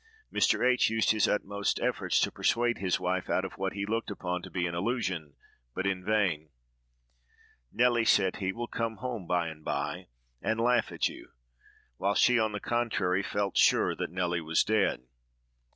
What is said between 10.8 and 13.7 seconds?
at you;" while she, on the contrary, felt